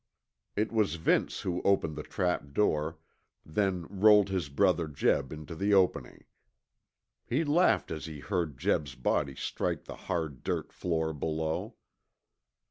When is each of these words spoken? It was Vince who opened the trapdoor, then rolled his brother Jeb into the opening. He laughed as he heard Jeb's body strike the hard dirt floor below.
It 0.55 0.71
was 0.71 0.95
Vince 0.95 1.41
who 1.41 1.61
opened 1.61 1.95
the 1.95 2.01
trapdoor, 2.01 2.97
then 3.45 3.85
rolled 3.87 4.29
his 4.29 4.49
brother 4.49 4.87
Jeb 4.87 5.31
into 5.31 5.53
the 5.53 5.75
opening. 5.75 6.25
He 7.23 7.43
laughed 7.43 7.91
as 7.91 8.07
he 8.07 8.17
heard 8.19 8.57
Jeb's 8.57 8.95
body 8.95 9.35
strike 9.35 9.83
the 9.83 9.95
hard 9.95 10.41
dirt 10.41 10.73
floor 10.73 11.13
below. 11.13 11.75